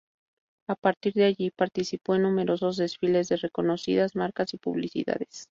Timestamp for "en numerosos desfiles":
2.15-3.27